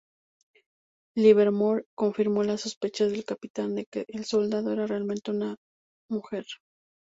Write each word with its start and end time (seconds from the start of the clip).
Livermore 1.15 1.85
confirmó 1.95 2.43
las 2.43 2.61
sospechas 2.61 3.11
del 3.11 3.23
capitán 3.23 3.75
de 3.75 3.85
que 3.85 4.05
el 4.07 4.25
soldado 4.25 4.73
era 4.73 4.87
realmente 4.87 5.29
una 5.29 5.57
mujer. 6.09 6.45